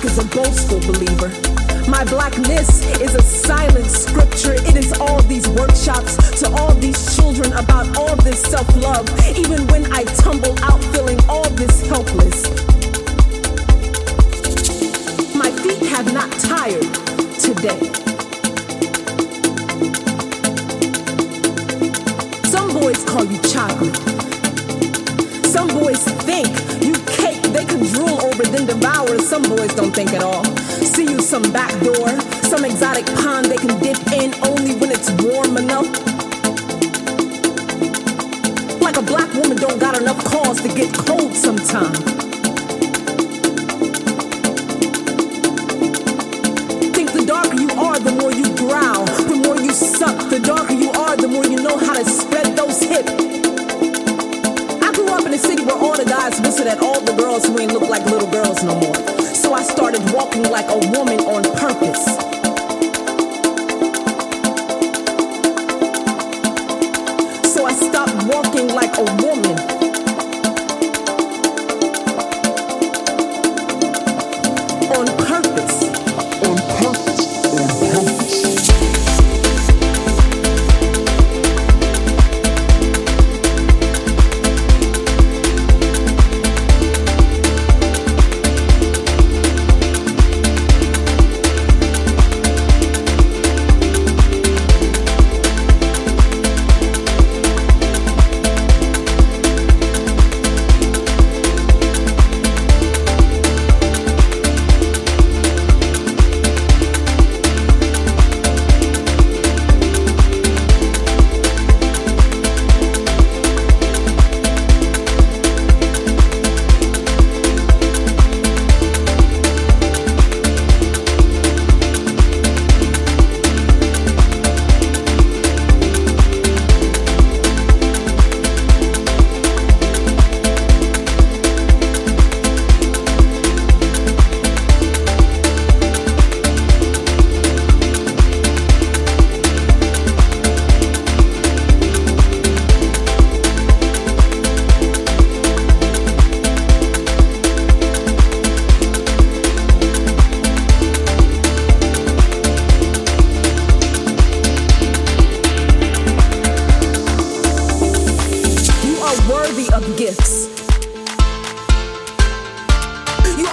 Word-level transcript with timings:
black 0.00 0.12
is 0.12 0.18
a 0.18 0.24
boastful 0.28 0.80
believer. 0.80 1.28
My 1.90 2.04
blackness 2.04 2.84
is 3.00 3.14
a 3.14 3.22
silent 3.22 3.90
scripture. 3.90 4.54
It 4.54 4.76
is 4.76 4.92
all 4.98 5.20
these 5.22 5.48
workshops 5.48 6.16
to 6.40 6.50
all 6.52 6.74
these 6.74 7.16
children 7.16 7.52
about 7.52 7.96
all 7.96 8.16
this 8.16 8.40
self 8.40 8.68
love, 8.76 9.08
even 9.36 9.66
when 9.68 9.92
I 9.92 10.04
tumble 10.04 10.56
out 10.62 10.82
feeling 10.94 11.18
all 11.28 11.48
this 11.50 11.86
helpless. 11.88 12.48
My 15.34 15.50
feet 15.50 15.82
have 15.88 16.12
not 16.12 16.30
tired 16.32 16.82
today. 17.38 17.80
Some 22.48 22.72
boys 22.72 23.04
call 23.04 23.24
you 23.24 23.38
chocolate. 23.42 24.29
Devour. 28.80 29.18
Some 29.18 29.42
boys 29.42 29.74
don't 29.74 29.94
think 29.94 30.12
at 30.12 30.22
all. 30.22 30.44
See 30.94 31.04
you 31.04 31.20
some 31.20 31.42
back 31.52 31.72
door, 31.82 32.08
some 32.42 32.64
exotic 32.64 33.06
pond 33.20 33.46
they 33.46 33.56
can 33.56 33.78
dip 33.80 34.00
in 34.12 34.34
only 34.44 34.74
when 34.74 34.90
it's 34.90 35.10
warm 35.22 35.56
enough. 35.56 35.88
Like 38.80 38.96
a 38.96 39.02
black 39.02 39.32
woman 39.34 39.56
don't 39.56 39.78
got 39.78 40.00
enough 40.00 40.22
cause 40.24 40.60
to 40.62 40.68
get 40.68 40.92
cold 40.94 41.34
sometime. 41.34 41.92
Think 46.96 47.12
the 47.12 47.24
darker 47.26 47.60
you 47.60 47.70
are, 47.78 47.98
the 47.98 48.12
more 48.12 48.32
you 48.32 48.48
growl, 48.56 49.04
the 49.04 49.36
more 49.44 49.56
you 49.60 49.70
suck. 49.72 50.16
The 50.30 50.40
darker 50.40 50.74
you 50.74 50.90
are, 50.92 51.16
the 51.16 51.28
more 51.28 51.44
you 51.44 51.56
know 51.56 51.76
how 51.76 51.94
to 51.94 52.04
spread 52.04 52.56
those 52.56 52.80
hips. 52.80 53.12
I 54.82 54.92
grew 54.94 55.08
up 55.08 55.26
in 55.26 55.34
a 55.34 55.38
city 55.38 55.64
where 55.64 55.76
all 55.76 55.96
the 55.96 56.04
guys 56.04 56.40
whistled 56.40 56.68
at 56.68 56.80
all 56.80 57.00
the 57.00 57.14
girls 57.14 57.46
who 57.46 57.58
ain't 57.60 57.72
no 58.62 58.74
more. 58.74 58.94
So 59.34 59.54
I 59.54 59.62
started 59.62 60.02
walking 60.12 60.42
like 60.44 60.66
a 60.68 60.78
woman 60.90 61.20
on 61.20 61.42
purpose. 61.56 62.04
So 67.52 67.64
I 67.64 67.72
stopped 67.72 68.26
walking 68.26 68.68
like 68.68 68.96
a 68.98 69.04
woman. 69.24 69.69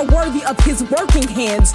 Are 0.00 0.06
worthy 0.14 0.42
of 0.44 0.58
his 0.60 0.82
working 0.84 1.28
hands. 1.28 1.74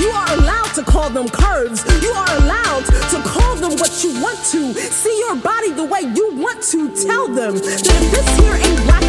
You 0.00 0.08
are 0.08 0.34
allowed 0.34 0.72
to 0.74 0.82
call 0.82 1.10
them 1.10 1.28
curves. 1.28 1.84
You 2.02 2.10
are 2.12 2.36
allowed 2.38 2.84
to 3.10 3.22
call 3.22 3.56
them 3.56 3.72
what 3.72 4.02
you 4.02 4.18
want 4.22 4.38
to. 4.52 4.72
See 4.74 5.18
your 5.18 5.36
body 5.36 5.72
the 5.72 5.84
way 5.84 6.00
you 6.00 6.32
want 6.36 6.62
to. 6.72 6.88
Tell 7.06 7.26
them 7.26 7.54
that 7.56 7.82
if 7.84 8.10
this 8.10 8.38
here 8.38 8.54
ain't 8.54 8.80
enough. 8.84 8.99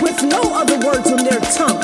with 0.00 0.22
no 0.22 0.40
other 0.54 0.78
words 0.86 1.10
on 1.10 1.24
their 1.24 1.40
tongue. 1.40 1.83